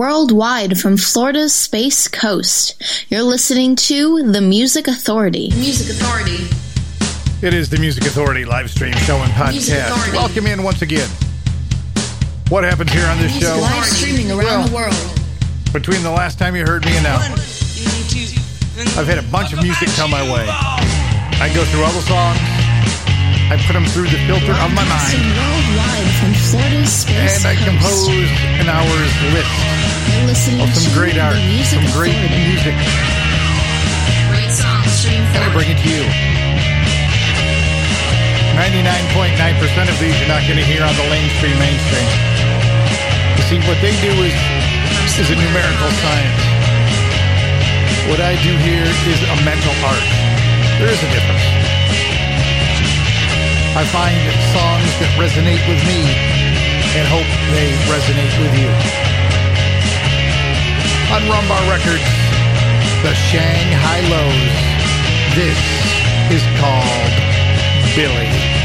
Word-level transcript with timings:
worldwide 0.00 0.80
from 0.80 0.96
Florida's 0.96 1.52
Space 1.52 2.08
Coast. 2.08 2.74
You're 3.10 3.22
listening 3.22 3.76
to 3.76 4.32
The 4.32 4.40
Music 4.40 4.88
Authority. 4.88 5.50
Music 5.50 5.94
Authority. 5.94 6.48
It 7.46 7.52
is 7.52 7.68
the 7.68 7.76
Music 7.76 8.06
Authority 8.06 8.46
live 8.46 8.70
stream 8.70 8.94
show 9.04 9.18
and 9.18 9.30
podcast. 9.32 10.10
Welcome 10.14 10.46
in 10.46 10.62
once 10.62 10.80
again. 10.80 11.06
What 12.48 12.64
happens 12.64 12.90
here 12.92 13.04
on 13.08 13.18
this 13.18 13.30
Music 13.32 13.50
show? 13.50 13.60
Live 13.60 13.84
streaming 13.84 14.32
around 14.32 14.70
the 14.70 14.74
world. 14.74 14.96
Between 15.74 16.02
the 16.02 16.10
last 16.10 16.38
time 16.38 16.56
you 16.56 16.64
heard 16.64 16.82
me 16.86 16.96
and 16.96 17.04
now, 17.04 17.18
I've 18.96 19.06
had 19.06 19.18
a 19.18 19.28
bunch 19.30 19.52
of 19.52 19.60
music 19.62 19.90
come 20.00 20.10
my 20.10 20.22
way. 20.22 20.48
I 20.48 21.52
go 21.54 21.62
through 21.66 21.84
all 21.84 21.92
the 21.92 22.00
songs. 22.08 22.40
I 23.52 23.60
put 23.66 23.74
them 23.74 23.84
through 23.84 24.08
the 24.08 24.16
filter 24.24 24.52
of 24.64 24.72
my 24.72 24.88
mind. 24.88 25.79
And 26.50 27.46
I 27.46 27.54
composed 27.62 28.10
an 28.58 28.66
hour's 28.66 29.14
list 29.30 29.54
of 30.58 30.66
some 30.74 30.90
great 30.98 31.14
art, 31.14 31.38
some 31.62 31.86
great 31.94 32.18
music, 32.26 32.74
Great 34.34 34.50
songs 34.50 34.90
streamed 34.98 35.30
and 35.30 35.46
I 35.46 35.50
bring 35.54 35.70
it 35.70 35.78
to 35.78 35.90
you. 35.90 36.02
99.9% 38.58 39.94
of 39.94 39.96
these 40.02 40.10
you're 40.18 40.26
not 40.26 40.42
going 40.50 40.58
to 40.58 40.66
hear 40.66 40.82
on 40.82 40.90
the 40.98 41.06
mainstream 41.06 41.54
mainstream. 41.62 42.10
You 43.38 43.44
see, 43.46 43.58
what 43.70 43.78
they 43.78 43.94
do 44.02 44.10
is, 44.26 44.34
is 45.22 45.30
a 45.30 45.38
numerical 45.38 45.90
science. 46.02 46.42
What 48.10 48.18
I 48.18 48.34
do 48.42 48.52
here 48.58 48.90
is 49.06 49.18
a 49.22 49.36
mental 49.46 49.74
art. 49.86 50.06
There 50.82 50.90
is 50.90 50.98
a 50.98 51.10
difference. 51.14 51.46
I 53.78 53.86
find 53.94 54.18
songs 54.50 54.90
that 54.98 55.10
resonate 55.14 55.62
with 55.70 55.78
me 55.86 56.39
and 56.96 57.06
hope 57.06 57.30
they 57.54 57.70
resonate 57.86 58.34
with 58.42 58.54
you. 58.58 58.70
On 61.14 61.22
Rum 61.30 61.46
Bar 61.46 61.62
Records, 61.70 62.02
the 63.02 63.14
Shanghai 63.14 64.00
Lows. 64.10 64.70
This 65.36 65.58
is 66.30 66.42
called 66.58 67.12
Billy. 67.94 68.59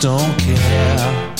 Don't 0.00 0.38
care. 0.38 1.34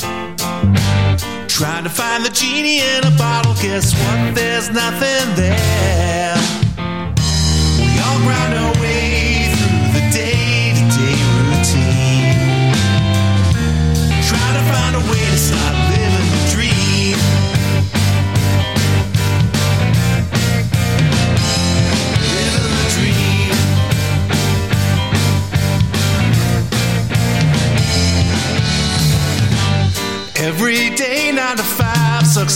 Trying 1.46 1.84
to 1.84 1.90
find 1.90 2.25
the 2.25 2.31
genie 2.31 2.81
in 2.81 3.05
a 3.05 3.10
bottle, 3.16 3.55
guess 3.55 3.93
what? 3.94 4.34
There's 4.34 4.70
nothing 4.70 5.34
there. 5.37 6.34
We 7.78 8.00
all 8.00 8.19
grind 8.19 8.55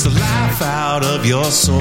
the 0.05 0.11
life 0.11 0.63
out 0.63 1.05
of 1.05 1.25
your 1.25 1.45
soul. 1.45 1.79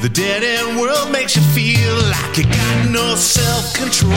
The 0.00 0.08
dead 0.12 0.44
end 0.44 0.78
world 0.78 1.10
makes 1.10 1.34
you 1.34 1.42
feel 1.42 1.96
like 2.14 2.36
you 2.38 2.44
got 2.44 2.88
no 2.88 3.16
self 3.16 3.74
control. 3.74 4.12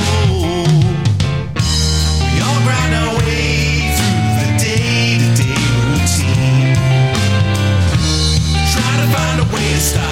We 2.21 2.37
all 2.45 2.61
grind 2.67 2.93
our 2.93 3.17
way 3.17 3.89
through 3.97 4.29
the 4.41 4.49
day 4.61 5.17
to 5.21 5.29
day 5.41 5.61
routine. 5.89 6.75
Try 8.73 8.91
to 9.01 9.07
find 9.15 9.37
a 9.41 9.55
way 9.55 9.67
to 9.73 9.79
start 9.79 10.10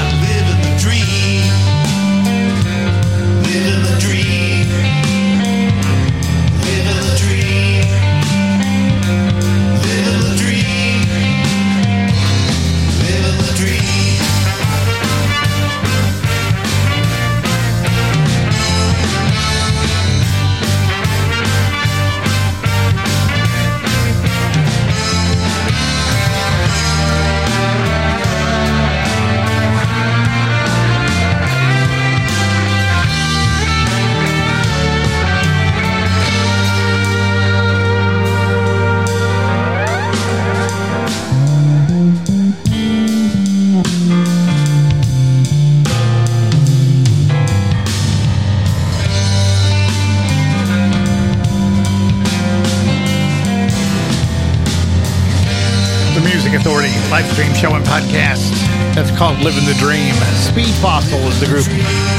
podcast. 58.00 58.52
That's 58.96 59.12
called 59.18 59.40
Living 59.40 59.66
the 59.66 59.76
Dream. 59.76 60.14
Speed 60.36 60.74
Fossil 60.80 61.20
is 61.28 61.40
the 61.40 61.48
group. 61.48 61.68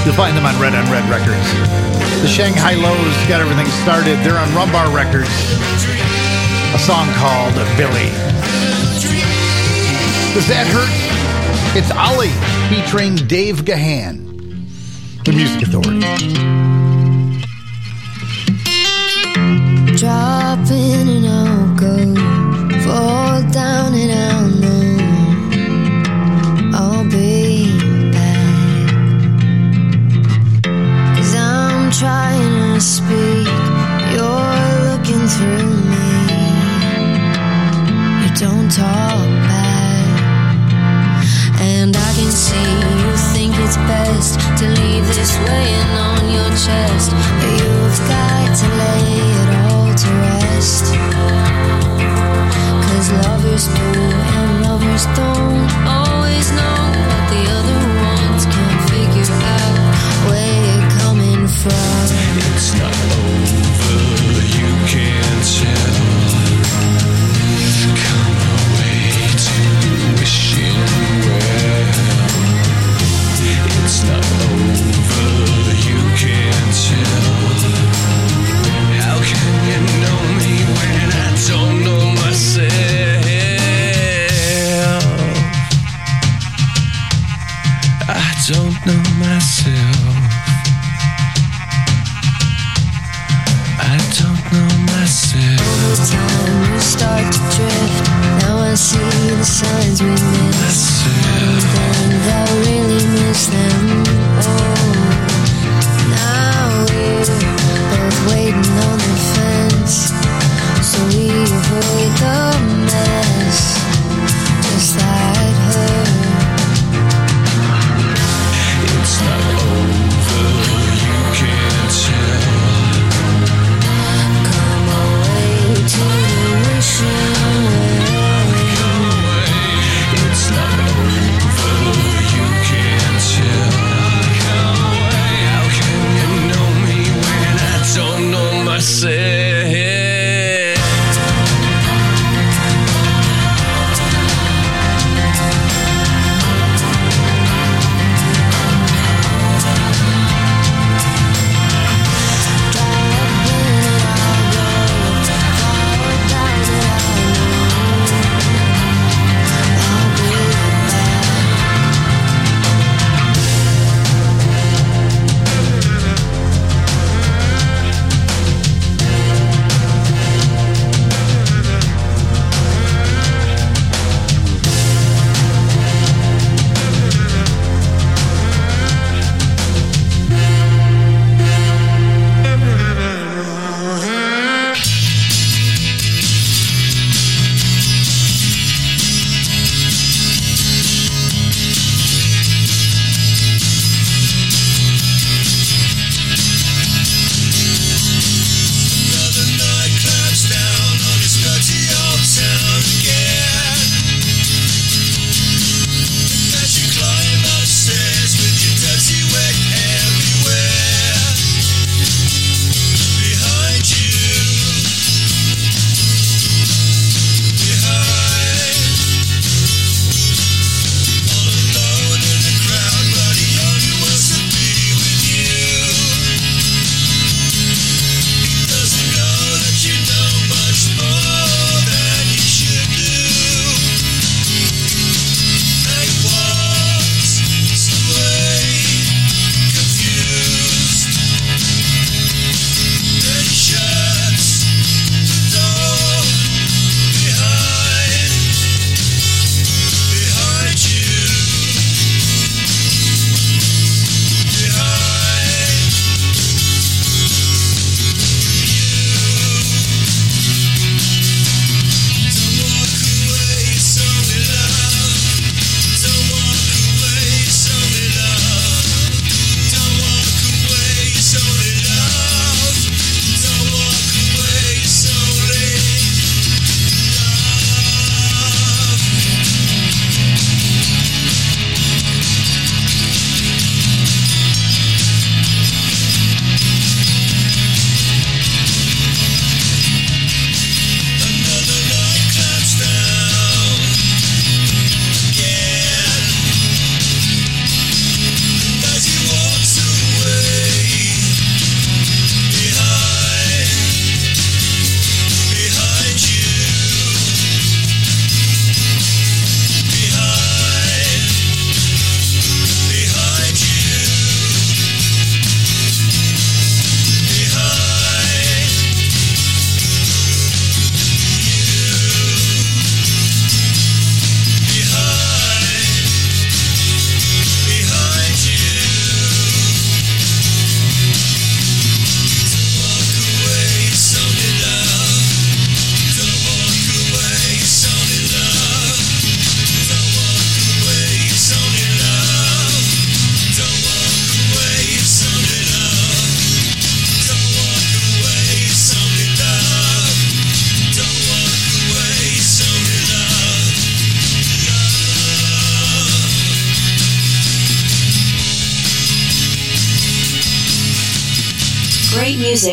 You'll 0.05 0.15
find 0.15 0.37
them 0.37 0.44
on 0.44 0.61
Red 0.61 0.75
on 0.75 0.85
Red 0.93 1.09
Records. 1.09 1.47
The 2.21 2.29
Shang 2.29 2.53
Hi 2.55 2.75
Los 2.75 3.29
got 3.29 3.41
everything 3.41 3.67
started. 3.82 4.19
They're 4.21 4.37
on 4.37 4.53
Rum 4.55 4.71
Bar 4.73 4.94
Records. 4.94 5.31
A 6.75 6.79
song 6.79 7.09
called 7.17 7.55
Billy. 7.77 8.12
Does 10.35 10.47
that 10.49 10.67
hurt? 10.69 10.93
It's 11.75 11.91
Oli 11.97 12.31
featuring 12.69 13.17
Dave 13.17 13.65
Gahan. 13.65 14.29
The 15.25 15.33
Music 15.33 15.62
Authority. 15.62 16.00
Drop 19.97 20.59
in 20.71 21.09
and 21.09 21.26
I'll 21.26 21.76
go. 21.76 22.15
Fall 22.85 23.50
down 23.50 23.94
and. 23.94 24.12
I'll 24.12 24.60
talk 38.71 39.27
back. 39.51 40.63
And 41.61 41.97
I 41.97 42.11
can 42.15 42.31
see 42.31 42.71
you 43.03 43.11
think 43.35 43.53
it's 43.59 43.77
best 43.91 44.39
to 44.59 44.65
leave 44.81 45.07
this 45.11 45.33
weighing 45.43 45.93
on 46.09 46.23
your 46.31 46.51
chest. 46.55 47.11
But 47.41 47.53
you've 47.59 47.99
got 48.07 48.49
to 48.61 48.67
lay 48.81 49.11
it 49.43 49.51
all 49.67 49.91
to 50.03 50.11
rest. 50.23 50.85
Cause 52.87 53.09
lovers 53.27 53.67
do 53.67 53.91
and 54.37 54.63
lovers 54.63 55.05
don't 55.19 55.67
always 55.99 56.47
know 56.55 56.81
what 57.11 57.25
the 57.35 57.43
other 57.59 57.81
ones 58.15 58.43
can't 58.55 58.83
figure 58.91 59.31
out 59.59 59.79
where 60.31 60.59
you're 60.67 60.91
coming 61.03 61.43
from. 61.61 62.03
It's 62.55 62.71
not 62.79 62.95
over, 63.19 63.99
you 64.57 64.71
can't 64.87 65.45
tell. 65.59 65.90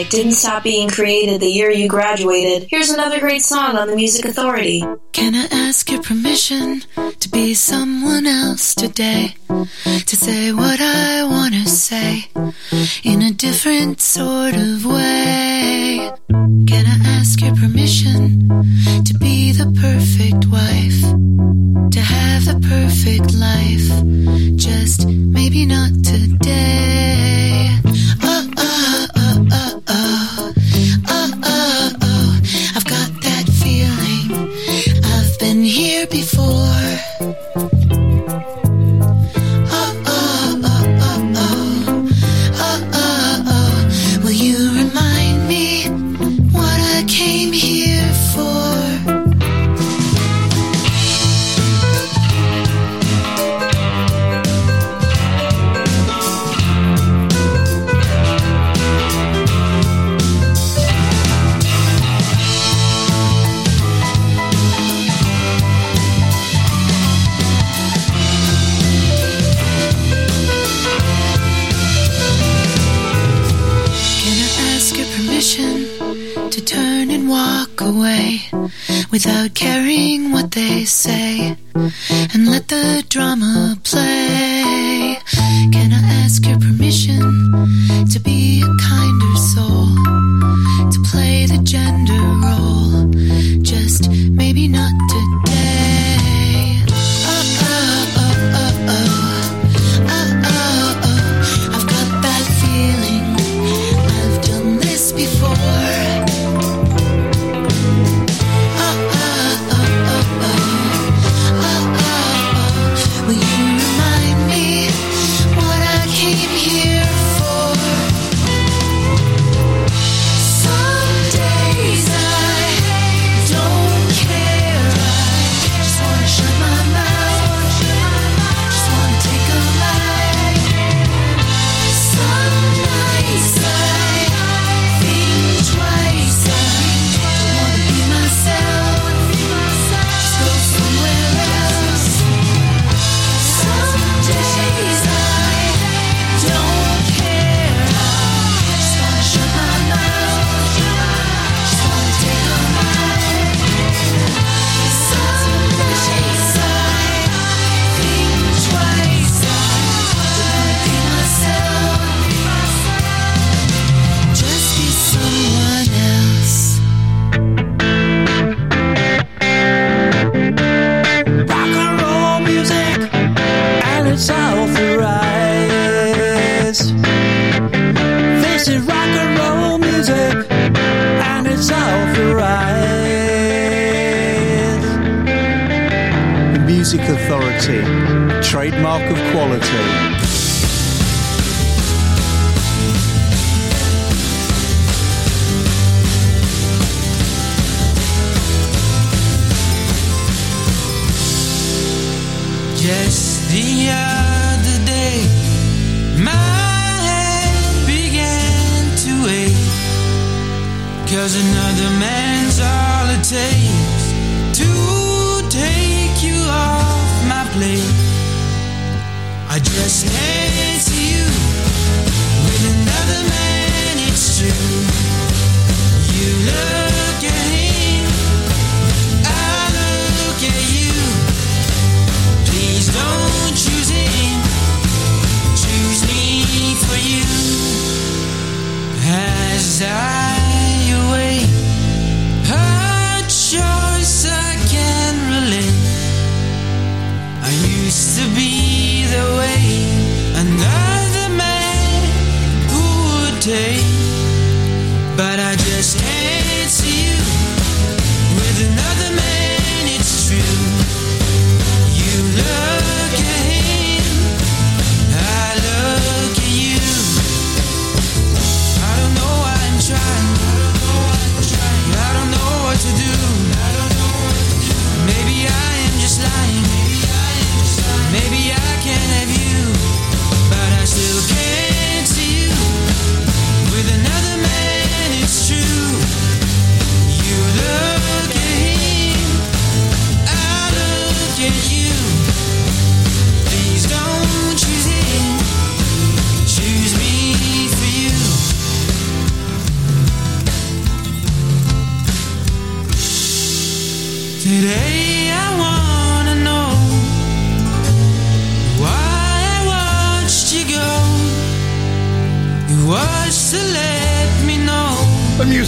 music 0.08 0.24
didn't 0.24 0.38
stop 0.38 0.64
being 0.64 0.90
created 0.90 1.42
the 1.42 1.48
year 1.48 1.70
you 1.70 1.88
graduated, 1.88 2.68
here's 2.70 2.90
another 2.90 3.20
great 3.20 3.42
song 3.42 3.78
on 3.78 3.88
the 3.88 3.96
Music 3.96 4.26
Authority. 4.26 4.84
Can 5.12 5.36
I 5.36 5.48
ask 5.52 5.90
your 5.90 6.02
permission 6.02 6.82
to 7.20 7.30
be 7.30 7.54
someone 7.54 8.26
else 8.26 8.76
today? 8.76 9.36
To 9.48 10.16
say 10.16 10.52
what 10.54 10.80
I 10.80 11.24
want 11.24 11.54
to 11.54 11.68
say 11.68 12.30
in 13.04 13.22
a 13.22 13.32
different 13.32 14.02
sort 14.02 14.56
of 14.56 14.86
way. 14.86 16.12
Can 16.68 16.86
I 16.86 16.98
ask 17.20 17.42
your 17.42 17.56
permission 17.56 18.48
to 19.04 19.14
be 19.20 19.52
the 19.52 19.70
perfect 19.82 20.46
wife? 20.48 21.02
To 21.92 22.00
have 22.00 22.46
the 22.46 22.60
perfect 22.68 23.34
life? 23.34 24.56
Just 24.56 25.08
maybe 25.08 25.66
not 25.66 25.92
today. 26.04 27.47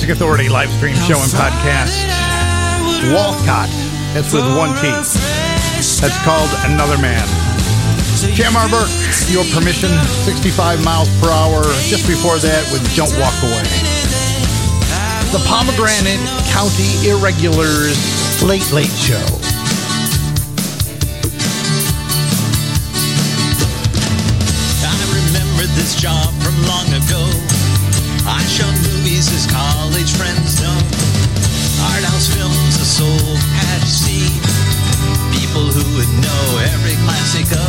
Music 0.10 0.26
Authority 0.26 0.50
live 0.50 0.72
stream 0.72 0.96
show 0.96 1.22
and 1.22 1.30
podcast. 1.30 1.94
Walcott. 3.14 3.70
That's 4.18 4.34
with 4.34 4.42
one 4.58 4.74
T. 4.82 4.90
That's 4.90 6.18
called 6.26 6.50
Another 6.66 6.98
Man. 6.98 7.22
Tamar 8.34 8.68
Berk, 8.70 8.90
your 9.30 9.46
permission, 9.54 9.92
65 10.26 10.84
miles 10.84 11.10
per 11.22 11.30
hour. 11.30 11.62
Just 11.86 12.08
before 12.08 12.40
that 12.40 12.66
with 12.74 12.82
Don't 12.96 13.14
Walk 13.22 13.38
Away. 13.44 13.70
The 15.30 15.46
Pomegranate 15.46 16.26
County 16.50 16.90
Irregulars 17.06 18.42
Late 18.42 18.66
Late 18.74 18.90
Show. 18.90 19.22
job 26.00 26.39
every 36.74 36.96
classic 37.06 37.69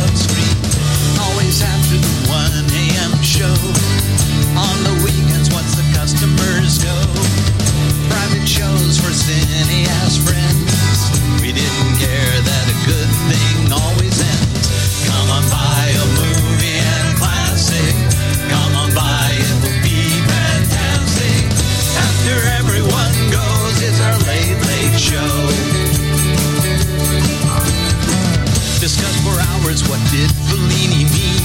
words, 29.71 29.87
what 29.87 30.03
did 30.11 30.27
Fellini 30.51 31.07
mean? 31.15 31.43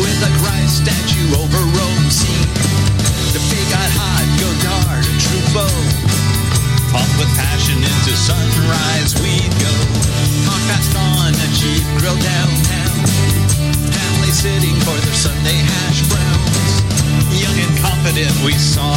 With 0.00 0.20
a 0.24 0.32
Christ 0.40 0.80
statue 0.80 1.28
over 1.36 1.60
Rome 1.76 2.08
seen. 2.08 2.48
The 3.36 3.40
fake 3.52 3.68
eyed 3.68 3.92
hot 3.92 4.24
Godard, 4.40 5.04
a 5.04 5.14
Truffaut. 5.20 5.88
Pumped 6.88 7.16
with 7.20 7.28
passion 7.36 7.76
into 7.84 8.12
sunrise 8.16 9.12
we'd 9.20 9.52
go. 9.60 9.74
Talk 10.48 10.62
fast 10.72 10.96
on 10.96 11.36
a 11.36 11.48
cheap 11.52 11.84
grill 12.00 12.16
downtown. 12.16 12.96
Family 13.92 14.32
sitting 14.32 14.76
for 14.88 14.96
their 14.96 15.16
Sunday 15.16 15.60
hash 15.60 16.00
browns. 16.08 16.72
Young 17.36 17.58
and 17.60 17.74
confident 17.84 18.32
we 18.40 18.56
saw 18.56 18.96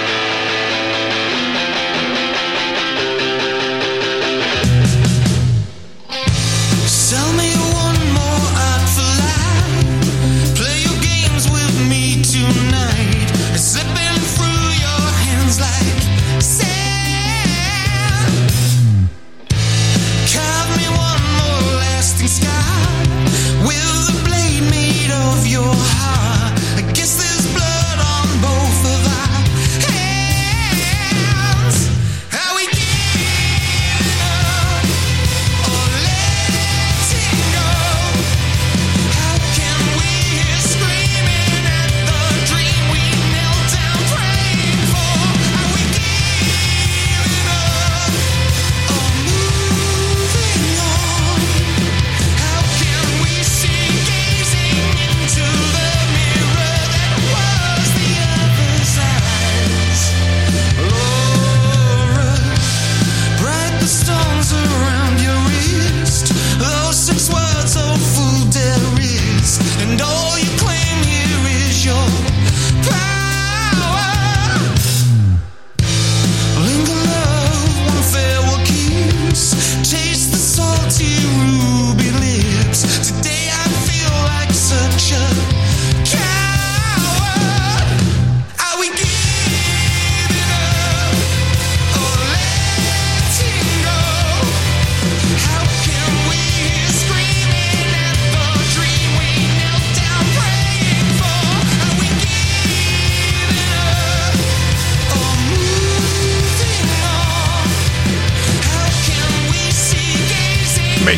the 80.31 80.37
salty 80.37 81.50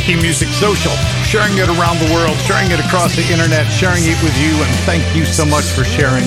making 0.03 0.21
music 0.21 0.49
social, 0.49 0.91
sharing 1.23 1.57
it 1.57 1.69
around 1.69 1.97
the 1.97 2.13
world, 2.13 2.35
sharing 2.39 2.69
it 2.71 2.79
across 2.85 3.15
the 3.15 3.23
internet, 3.31 3.65
sharing 3.71 4.03
it 4.03 4.21
with 4.21 4.35
you. 4.37 4.51
And 4.51 4.75
thank 4.83 5.15
you 5.15 5.23
so 5.23 5.45
much 5.45 5.63
for 5.63 5.85
sharing 5.85 6.25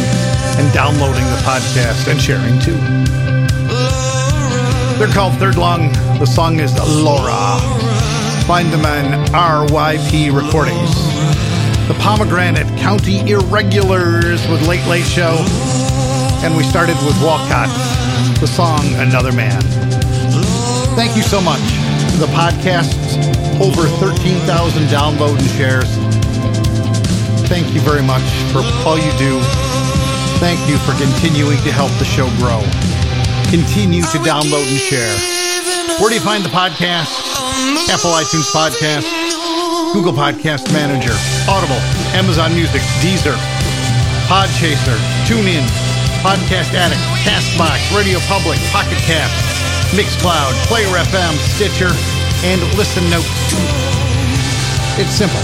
and 0.57 0.73
downloading 0.73 1.25
the 1.25 1.37
podcast 1.45 2.09
and 2.09 2.19
sharing 2.19 2.59
too. 2.61 2.79
They're 4.97 5.13
called 5.13 5.35
Third 5.35 5.59
Lung. 5.59 5.93
The 6.19 6.25
song 6.25 6.59
is 6.59 6.73
Laura. 7.03 7.61
Find 8.47 8.73
them 8.73 8.87
on 8.87 9.27
RYP 9.69 10.35
Recordings. 10.35 10.95
The 11.87 11.97
Pomegranate 12.01 12.79
County 12.79 13.31
Irregulars 13.31 14.49
with 14.49 14.67
Late 14.67 14.87
Late 14.87 15.05
Show. 15.05 15.37
And 16.43 16.57
we 16.57 16.63
started 16.63 16.97
with 17.05 17.23
Walcott, 17.23 17.69
the 18.41 18.47
song 18.47 18.81
Another 18.95 19.33
Man. 19.33 19.61
Thank 20.97 21.15
you 21.15 21.23
so 21.23 21.43
much. 21.43 21.86
The 22.17 22.33
podcast, 22.33 22.97
over 23.61 23.85
13,000 24.01 24.49
download 24.89 25.37
and 25.37 25.51
shares. 25.53 25.85
Thank 27.45 27.75
you 27.75 27.81
very 27.85 28.01
much 28.01 28.25
for 28.57 28.65
all 28.89 28.97
you 28.97 29.13
do. 29.21 29.37
Thank 30.41 30.57
you 30.65 30.81
for 30.89 30.97
continuing 30.97 31.61
to 31.61 31.71
help 31.71 31.93
the 32.01 32.09
show 32.09 32.25
grow. 32.41 32.65
Continue 33.53 34.01
to 34.01 34.19
download 34.25 34.65
and 34.65 34.81
share. 34.81 35.13
Where 36.01 36.09
do 36.09 36.17
you 36.17 36.25
find 36.25 36.43
the 36.43 36.49
podcast? 36.49 37.13
Apple 37.93 38.17
iTunes 38.17 38.49
Podcast, 38.49 39.05
Google 39.93 40.13
Podcast 40.17 40.73
Manager, 40.73 41.13
Audible, 41.53 41.81
Amazon 42.17 42.55
Music, 42.57 42.81
Deezer, 43.05 43.37
Podchaser, 44.25 44.97
TuneIn, 45.29 45.69
Podcast 46.25 46.73
Addict, 46.73 47.01
Castbox, 47.29 47.77
Radio 47.93 48.19
Public, 48.25 48.57
Pocket 48.73 48.97
Cast, 49.05 49.37
Mixcloud, 49.95 50.53
Player 50.67 50.89
FM, 50.89 51.35
Stitcher, 51.55 51.93
and 52.43 52.59
Listen 52.75 53.07
Notes. 53.09 53.31
It's 54.99 55.15
simple. 55.15 55.39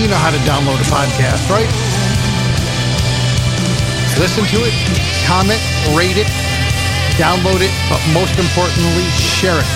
You 0.00 0.08
know 0.08 0.16
how 0.16 0.30
to 0.30 0.40
download 0.48 0.80
a 0.80 0.88
podcast, 0.88 1.44
right? 1.52 1.68
Listen 4.16 4.44
to 4.48 4.58
it, 4.64 4.72
comment, 5.28 5.60
rate 5.92 6.16
it, 6.16 6.28
download 7.20 7.60
it, 7.60 7.72
but 7.92 8.00
most 8.16 8.38
importantly, 8.40 9.04
share 9.12 9.60
it. 9.60 9.68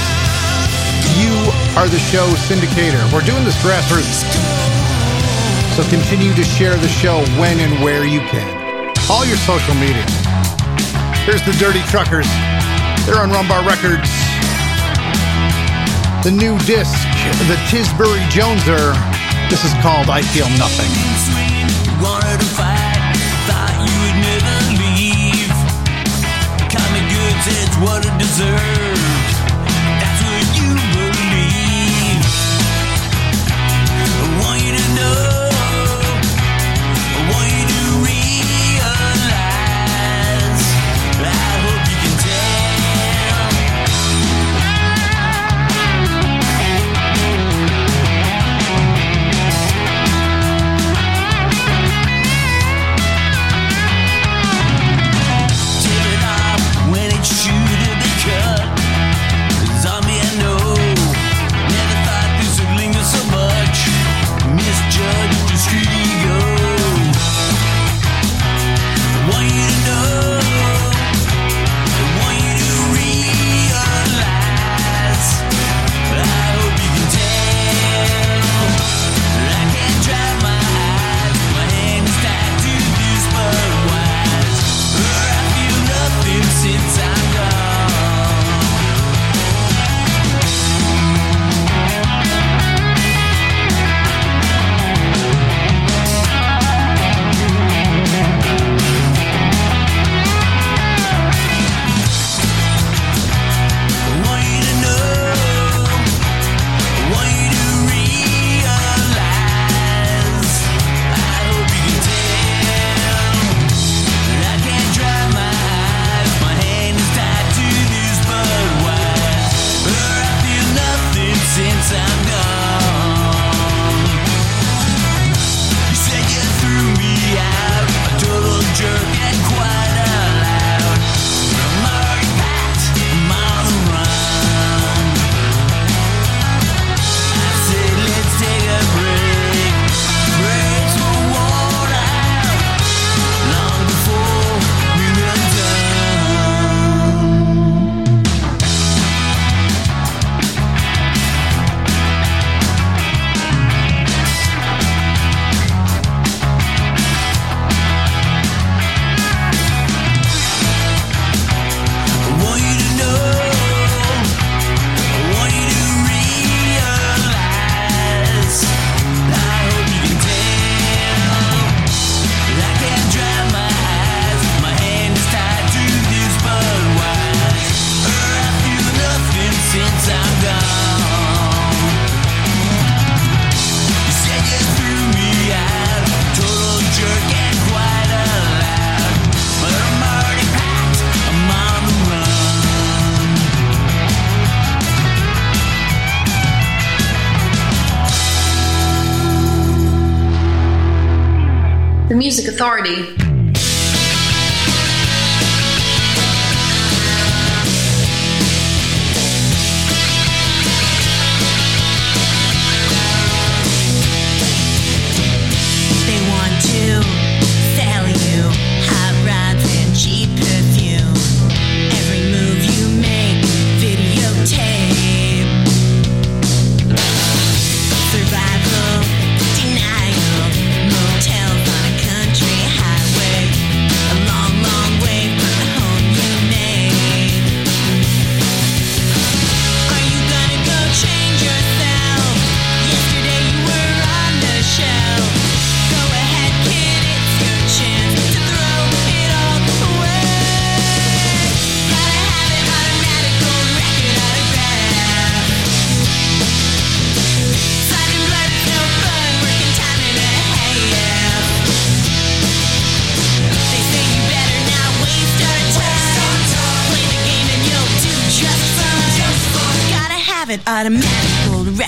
You 1.20 1.32
are 1.76 1.88
the 1.88 2.00
show 2.00 2.26
syndicator. 2.48 3.00
We're 3.12 3.24
doing 3.24 3.44
this 3.44 3.56
grassroots. 3.60 4.24
So 5.76 5.84
continue 5.90 6.32
to 6.34 6.44
share 6.44 6.76
the 6.76 6.88
show 6.88 7.20
when 7.36 7.60
and 7.60 7.82
where 7.84 8.06
you 8.06 8.20
can. 8.20 8.48
All 9.10 9.24
your 9.26 9.36
social 9.38 9.74
media. 9.74 10.04
Here's 11.28 11.44
the 11.44 11.52
Dirty 11.58 11.80
Truckers. 11.90 12.28
They're 13.06 13.22
on 13.22 13.30
Rum 13.30 13.46
Bar 13.46 13.62
Records. 13.64 14.10
The 16.24 16.32
new 16.32 16.58
disc, 16.66 16.98
the 17.46 17.54
Tisbury 17.70 18.18
Joneser. 18.34 18.94
This 19.48 19.64
is 19.64 19.72
called 19.80 20.10
I 20.10 20.22
Feel 20.22 20.48
Nothing. 20.58 20.90
Wanted 22.02 22.40
to 22.40 22.46
fight, 22.46 22.86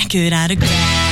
record 0.09 0.33
autograph. 0.33 0.71
Black 0.71 1.08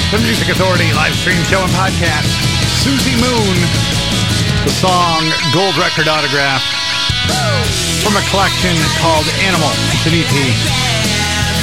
The 0.09 0.17
Music 0.25 0.49
Authority 0.49 0.89
live 0.97 1.13
stream 1.13 1.37
show 1.45 1.61
and 1.61 1.69
podcast. 1.77 2.33
Suzi 2.81 3.13
Moon, 3.21 3.57
the 4.65 4.73
song 4.73 5.21
Gold 5.53 5.77
Record 5.77 6.09
Autograph 6.09 6.65
from 8.01 8.17
a 8.17 8.23
collection 8.33 8.73
called 9.05 9.29
Animal. 9.45 9.69
It's 9.93 10.09
an 10.09 10.17
EP. 10.17 10.33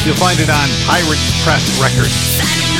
You'll 0.06 0.14
find 0.14 0.38
it 0.38 0.46
on 0.46 0.70
Pirates 0.86 1.26
Press 1.42 1.66
Records. 1.82 2.14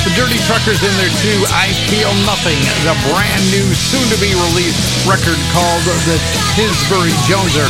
The 0.07 0.15
Dirty 0.15 0.39
Truckers 0.47 0.87
in 0.87 0.95
there 1.03 1.11
too. 1.19 1.43
I 1.51 1.75
Feel 1.91 2.15
Nothing, 2.23 2.63
the 2.87 2.95
brand 3.11 3.43
new, 3.51 3.67
soon 3.75 4.07
to 4.15 4.19
be 4.23 4.39
released 4.39 4.87
record 5.03 5.41
called 5.51 5.83
The 6.07 6.15
Tisbury 6.55 7.11
Joneser 7.27 7.67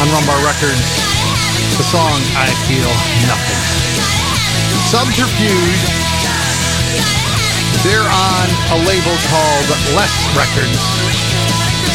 on 0.00 0.08
Rum 0.16 0.24
Bar 0.24 0.40
Records. 0.48 0.80
The 1.76 1.84
song 1.84 2.24
I 2.40 2.48
Feel 2.64 2.88
Nothing. 3.28 3.60
Subterfuge 4.88 6.08
they're 7.84 8.02
on 8.02 8.46
a 8.74 8.78
label 8.86 9.16
called 9.30 9.68
Less 9.94 10.14
Records. 10.34 10.82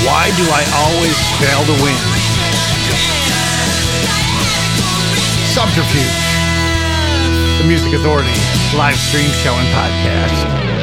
Why 0.06 0.32
do 0.38 0.44
I 0.48 0.64
always 0.80 1.18
fail 1.40 1.64
to 1.64 1.76
win? 1.84 2.00
Subterfuge. 5.54 6.24
The 7.60 7.68
Music 7.68 7.94
Authority 7.94 8.34
live 8.76 8.98
stream 8.98 9.30
show 9.44 9.54
and 9.54 9.68
podcast. 9.70 10.83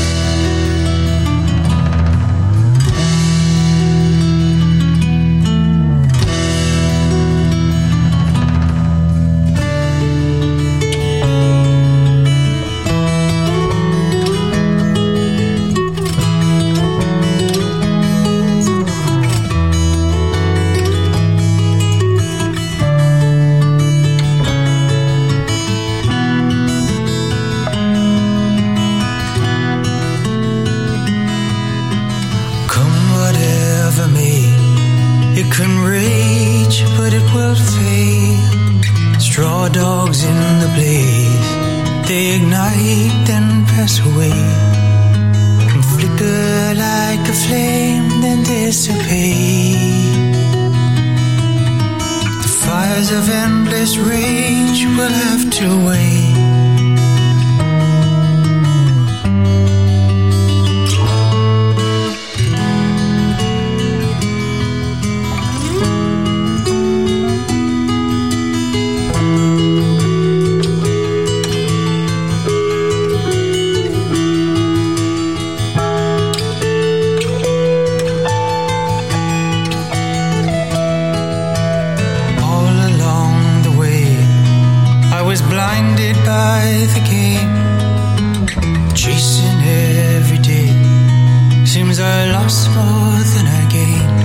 I 91.99 92.31
lost 92.31 92.69
more 92.69 93.19
than 93.33 93.45
I 93.47 93.63
gained. 93.69 94.21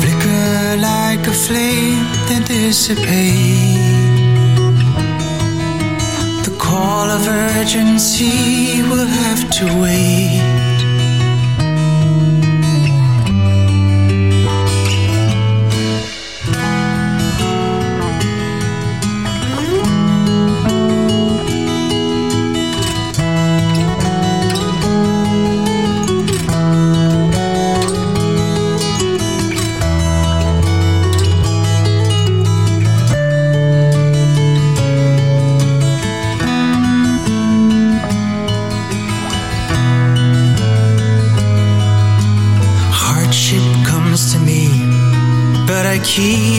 Flicker 0.00 0.76
like 0.76 1.26
a 1.26 1.32
flame, 1.32 2.04
then 2.28 2.42
dissipate. 2.42 3.78
The 6.44 6.54
call 6.58 7.08
of 7.08 7.26
urgency 7.26 8.82
will 8.82 9.06
have 9.06 9.48
to 9.58 9.64
wait. 9.80 10.57
she 46.18 46.57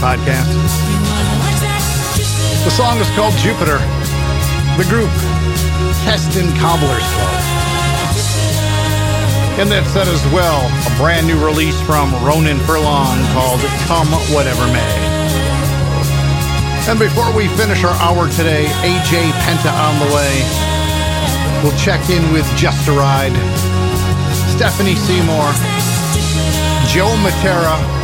podcast. 0.00 0.48
The 2.64 2.72
song 2.72 2.96
is 2.98 3.08
called 3.12 3.36
Jupiter. 3.36 3.76
The 4.80 4.88
group, 4.88 5.12
Keston 6.08 6.48
Cobblers 6.56 7.04
Club. 7.04 7.36
And 9.60 9.68
that 9.68 9.84
set 9.92 10.08
as 10.08 10.24
well, 10.32 10.64
a 10.88 10.92
brand 10.96 11.28
new 11.28 11.36
release 11.36 11.76
from 11.84 12.08
Ronan 12.24 12.56
Furlong 12.64 13.20
called 13.36 13.60
Come 13.84 14.08
Whatever 14.32 14.64
May. 14.72 14.96
And 16.88 16.96
before 16.96 17.28
we 17.36 17.44
finish 17.60 17.84
our 17.84 17.92
hour 18.00 18.24
today, 18.32 18.72
AJ 18.80 19.28
Penta 19.44 19.68
on 19.68 20.00
the 20.00 20.08
way. 20.16 20.32
We'll 21.60 21.76
check 21.76 22.00
in 22.08 22.24
with 22.32 22.48
Just 22.56 22.88
a 22.88 22.96
Ride, 22.96 23.36
Stephanie 24.56 24.96
Seymour, 24.96 25.44
Joe 26.88 27.12
Matera, 27.20 27.99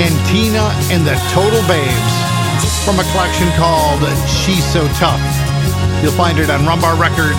and 0.00 0.26
Tina 0.26 0.72
and 0.88 1.06
the 1.06 1.12
Total 1.28 1.60
Babes 1.68 2.14
from 2.86 2.98
a 2.98 3.04
collection 3.12 3.48
called 3.60 4.00
She's 4.26 4.64
So 4.72 4.88
Tough. 4.96 5.20
You'll 6.02 6.12
find 6.12 6.38
it 6.38 6.48
on 6.48 6.64
Rum 6.64 6.80
Bar 6.80 6.96
Records. 6.96 7.36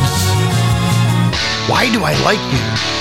Why 1.68 1.90
do 1.92 2.04
I 2.04 2.14
like 2.24 2.38
you? 2.54 3.01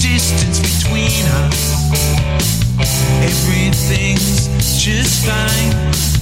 distance 0.00 0.58
between 0.60 1.24
us. 1.44 1.74
Everything's 3.22 4.48
just 4.82 5.26
fine, 5.26 5.72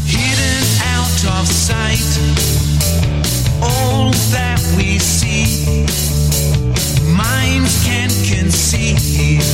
hidden 0.06 0.64
out 0.94 1.40
of 1.40 1.46
sight. 1.46 2.10
All 3.62 4.10
that 4.30 4.60
we 4.76 4.98
see, 4.98 5.84
minds 7.12 7.84
can't 7.84 8.16
conceive. 8.26 9.44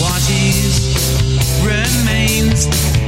What 0.00 0.22
is 0.30 0.84
remains. 1.64 3.03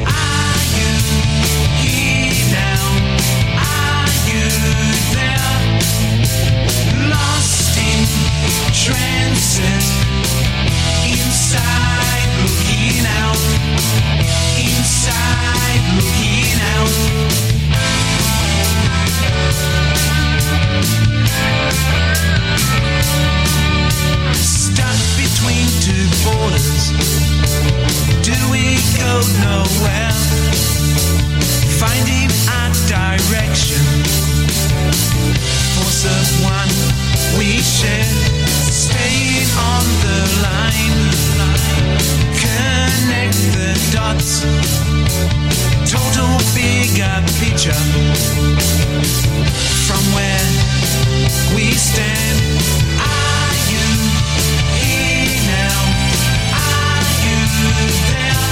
future 47.57 47.73
from 49.87 50.03
where 50.15 50.47
we 51.55 51.73
stand. 51.73 52.39
Are 53.01 53.55
you 53.73 53.87
here 54.77 55.41
now? 55.47 55.79
Are 56.53 57.07
you 57.25 57.39
there? 58.13 58.45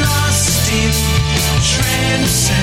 Lost 0.00 0.72
in 0.72 0.92
transcendence. 1.60 2.61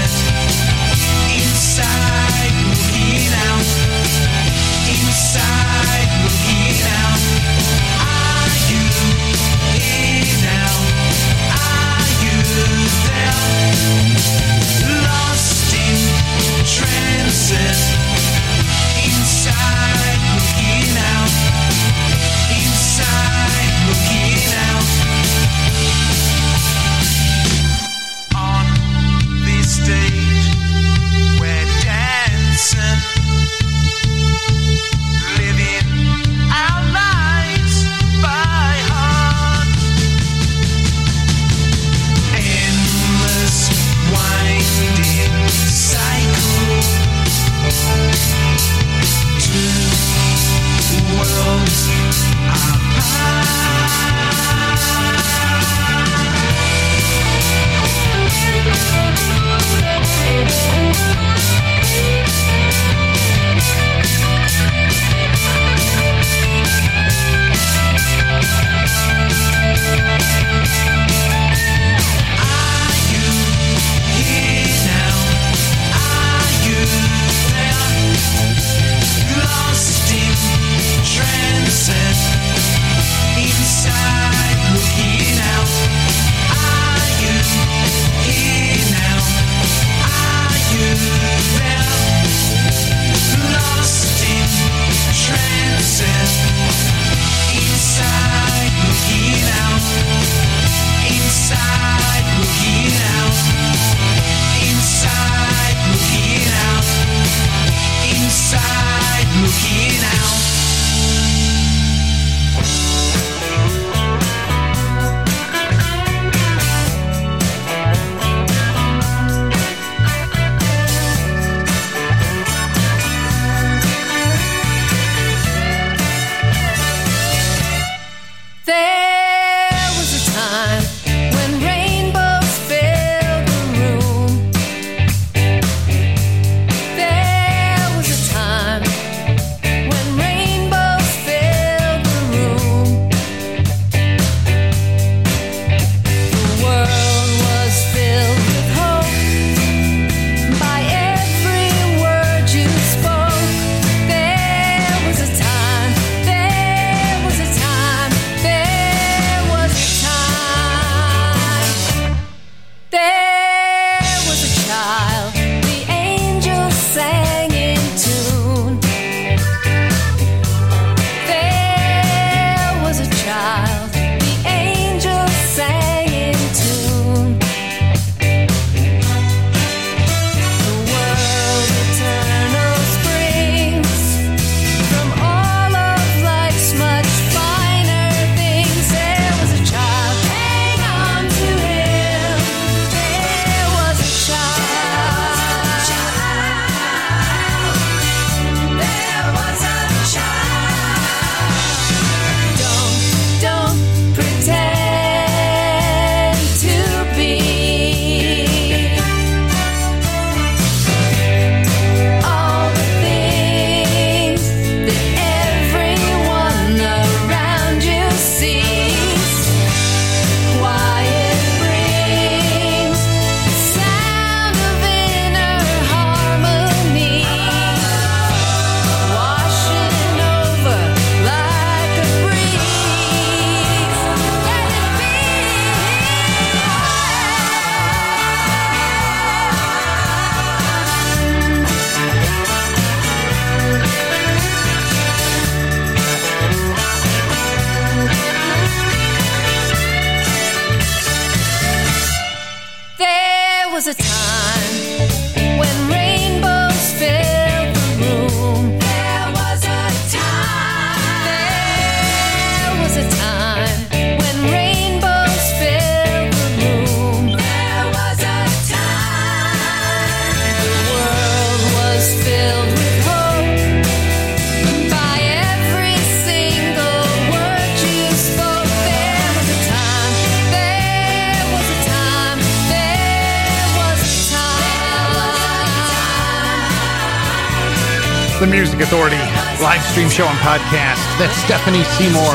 Podcast. 290.49 291.05
That's 291.21 291.37
Stephanie 291.45 291.85
Seymour. 291.93 292.33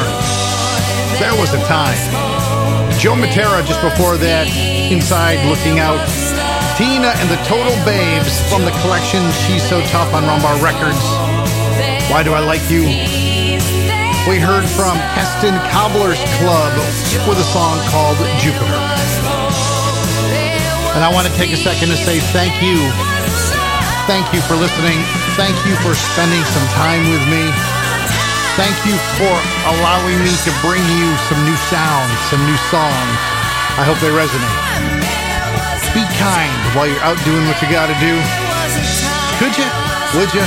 There 1.18 1.34
was 1.34 1.50
a 1.50 1.58
time. 1.66 1.98
Joe 2.94 3.18
Matera 3.18 3.58
just 3.66 3.82
before 3.82 4.14
that, 4.22 4.46
Inside 4.86 5.42
Looking 5.50 5.82
Out. 5.82 5.98
Tina 6.78 7.10
and 7.10 7.26
the 7.26 7.42
Total 7.42 7.74
Babes 7.82 8.38
from 8.46 8.62
the 8.62 8.70
collection 8.86 9.18
She's 9.42 9.66
So 9.66 9.82
Tough 9.90 10.14
on 10.14 10.22
Rum 10.30 10.38
Bar 10.46 10.62
Records. 10.62 11.02
Why 12.06 12.22
Do 12.22 12.38
I 12.38 12.42
Like 12.46 12.62
You? 12.70 12.86
We 14.30 14.38
heard 14.38 14.62
from 14.62 14.94
Keston 15.18 15.58
Cobbler's 15.74 16.22
Club 16.38 16.70
with 17.26 17.42
a 17.42 17.48
song 17.50 17.82
called 17.90 18.22
Jupiter. 18.38 18.78
And 20.94 21.02
I 21.02 21.10
want 21.10 21.26
to 21.26 21.34
take 21.34 21.50
a 21.50 21.58
second 21.58 21.90
to 21.90 21.98
say 21.98 22.22
thank 22.30 22.62
you. 22.62 22.78
Thank 24.06 24.30
you 24.30 24.38
for 24.46 24.54
listening. 24.54 25.02
Thank 25.34 25.58
you 25.66 25.74
for 25.82 25.98
spending 25.98 26.46
some 26.54 26.66
time 26.78 27.10
with 27.10 27.26
me. 27.26 27.73
Thank 28.54 28.86
you 28.86 28.94
for 29.18 29.34
allowing 29.66 30.14
me 30.22 30.30
to 30.30 30.52
bring 30.62 30.78
you 30.94 31.10
some 31.26 31.42
new 31.42 31.58
sounds, 31.66 32.14
some 32.30 32.38
new 32.46 32.54
songs. 32.70 33.18
I 33.74 33.82
hope 33.82 33.98
they 33.98 34.14
resonate. 34.14 34.62
Be 35.90 36.06
kind 36.22 36.54
while 36.70 36.86
you're 36.86 37.02
out 37.02 37.18
doing 37.26 37.42
what 37.50 37.58
you 37.58 37.66
got 37.66 37.90
to 37.90 37.98
do. 37.98 38.14
Could 39.42 39.58
you? 39.58 39.66
Would 40.14 40.30
you? 40.30 40.46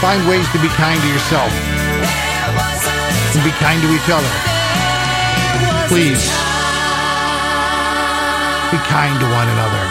Find 0.00 0.26
ways 0.26 0.48
to 0.52 0.58
be 0.58 0.68
kind 0.72 0.96
to 0.96 1.08
yourself 1.12 1.52
and 3.36 3.44
be 3.44 3.52
kind 3.60 3.82
to 3.84 3.92
each 3.92 4.08
other. 4.08 4.32
Please. 5.92 6.24
Be 8.72 8.80
kind 8.88 9.20
to 9.20 9.26
one 9.36 9.48
another. 9.52 9.84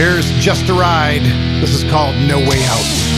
Here's 0.00 0.32
Just 0.42 0.70
a 0.70 0.72
Ride. 0.72 1.24
This 1.60 1.74
is 1.74 1.84
called 1.84 2.16
No 2.16 2.38
Way 2.38 2.64
Out. 2.64 3.13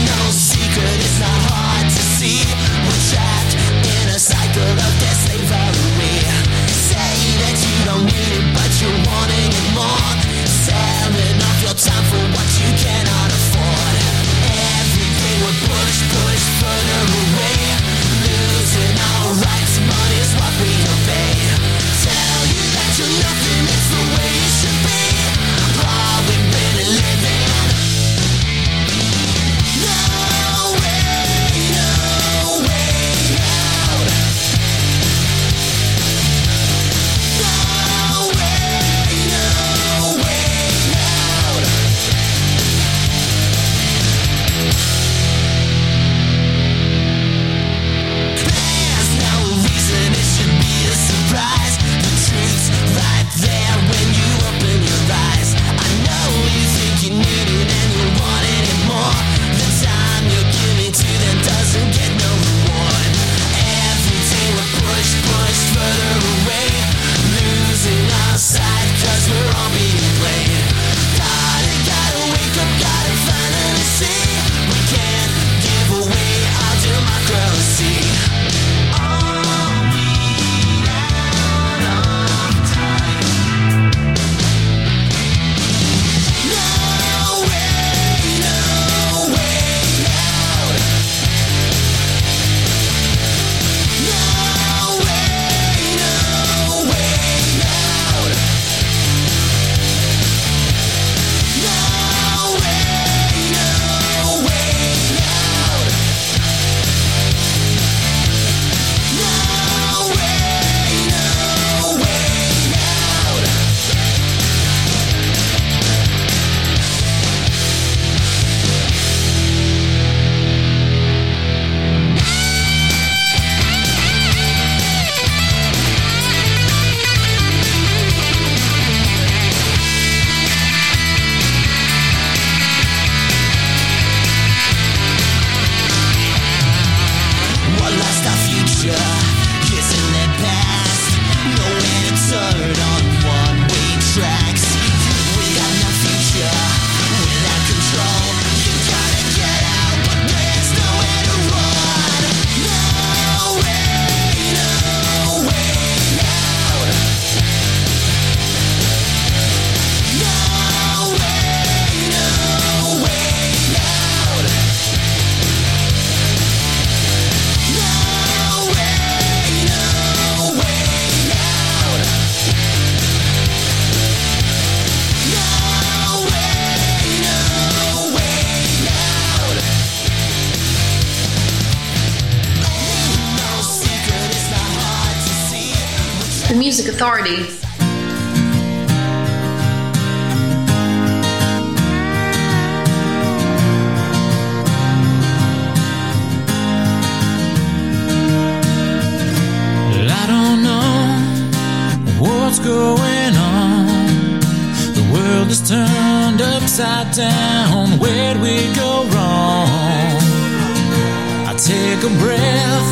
Breath, 212.67 212.91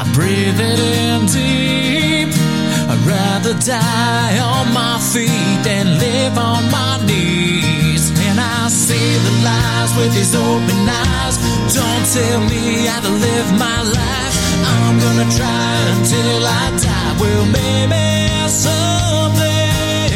I 0.00 0.04
breathe 0.14 0.60
it 0.60 0.80
in 0.80 1.26
deep. 1.26 2.30
I'd 2.90 3.02
rather 3.06 3.54
die 3.54 4.38
on 4.38 4.72
my 4.72 4.98
feet 5.12 5.58
than 5.64 5.98
live 5.98 6.38
on 6.38 6.62
my 6.70 6.98
knees. 7.06 8.10
And 8.28 8.38
I 8.40 8.68
see 8.68 9.08
the 9.26 9.34
lies 9.48 9.90
with 9.98 10.12
these 10.14 10.34
open 10.34 10.80
eyes. 10.88 11.36
Don't 11.74 12.04
tell 12.16 12.40
me 12.52 12.86
how 12.86 13.00
to 13.00 13.12
live 13.26 13.48
my 13.58 13.80
life. 13.98 14.36
I'm 14.74 14.98
gonna 14.98 15.28
try 15.38 15.70
until 15.96 16.40
I 16.62 16.64
die. 16.86 17.12
Well, 17.20 17.46
maybe 17.46 18.04
someday 18.48 20.06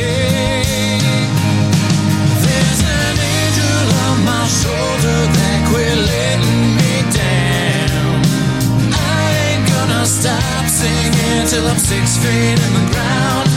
stop 10.21 10.67
singing 10.69 11.47
till 11.49 11.67
I'm 11.67 11.79
six 11.79 12.19
feet 12.19 12.59
in 12.67 12.73
the 12.79 12.87
ground. 12.93 13.49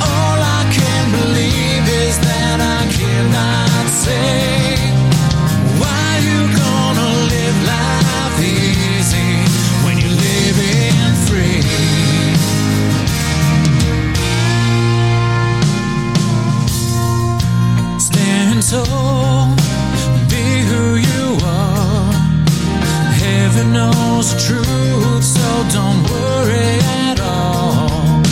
All 0.00 0.38
I 0.58 0.62
can 0.72 1.04
believe 1.20 1.84
is 2.04 2.16
that 2.28 2.58
I 2.78 2.80
cannot 2.98 3.86
say. 4.04 4.76
Why 5.80 6.06
you 6.28 6.40
gonna 6.62 7.10
live 7.34 7.58
life 7.74 8.38
easy 8.40 9.32
when 9.84 9.94
you're 10.00 10.18
living 10.30 11.12
free? 11.28 11.60
Stand 17.98 18.62
tall. 18.70 19.01
Heaven 23.54 23.74
knows 23.74 24.32
the 24.32 24.40
truth, 24.40 25.22
so 25.22 25.46
don't 25.76 26.02
worry 26.08 26.80
at 27.04 27.20
all. 27.20 28.22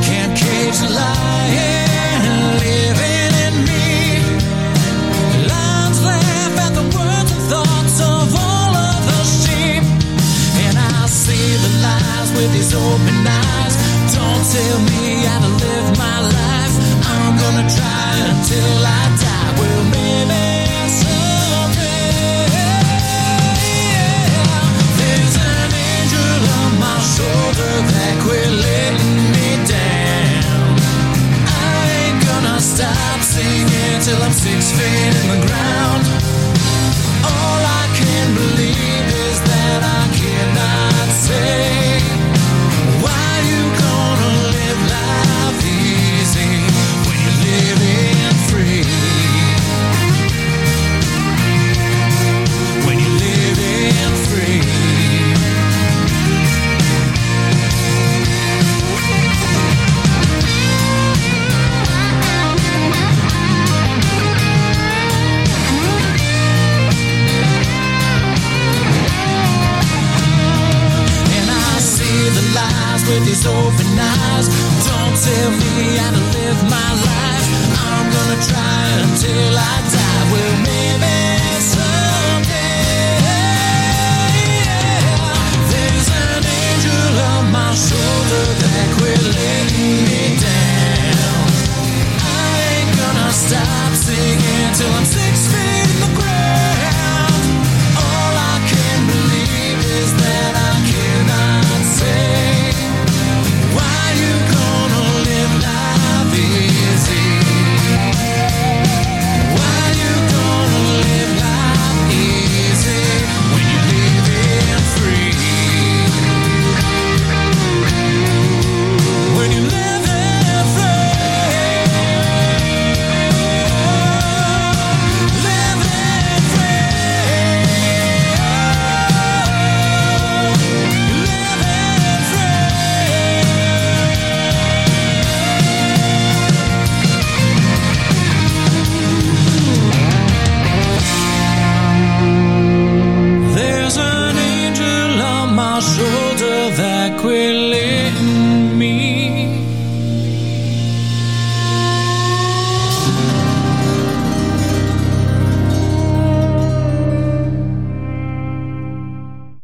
Can't 0.00 0.32
cage 0.32 0.78
the 0.80 0.88
lion 0.88 2.56
living 2.64 3.32
in 3.44 3.54
me. 3.68 3.84
Lions 5.44 6.00
laugh 6.08 6.56
at 6.56 6.72
the 6.72 6.86
words 6.96 7.30
and 7.36 7.44
thoughts 7.52 8.00
of 8.00 8.32
all 8.32 8.72
of 8.88 9.00
the 9.12 9.20
sheep. 9.28 9.84
And 10.64 10.74
I 10.78 11.04
see 11.04 11.48
the 11.60 11.72
lies 11.84 12.28
with 12.32 12.50
these 12.56 12.72
open 12.72 13.28
eyes. 13.28 13.74
Don't 14.16 14.44
tell 14.56 14.78
me 14.88 15.20
how 15.28 15.40
to 15.44 15.52
live 15.52 15.98
my 16.00 16.18
life. 16.32 16.74
I'm 17.12 17.36
gonna 17.36 17.68
try 17.68 18.08
until 18.32 18.86
I 18.86 19.03
till 34.04 34.22
I'm 34.22 34.32
six 34.32 34.70
feet 34.70 35.14
in 35.22 35.28
the 35.32 35.46
ground. 35.46 36.04
All 37.24 37.60
I 37.80 37.84
can 37.96 38.34
believe 38.34 39.06
is 39.28 39.40
that 39.40 39.80
I 39.82 39.93